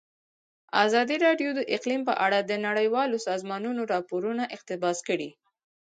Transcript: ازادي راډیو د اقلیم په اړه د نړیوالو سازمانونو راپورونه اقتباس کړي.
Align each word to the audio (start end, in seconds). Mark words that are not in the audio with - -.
ازادي 0.85 1.15
راډیو 1.25 1.49
د 1.55 1.61
اقلیم 1.75 2.01
په 2.09 2.13
اړه 2.25 2.39
د 2.43 2.51
نړیوالو 2.67 3.17
سازمانونو 3.27 3.81
راپورونه 3.93 4.43
اقتباس 4.55 4.97
کړي. 5.07 5.29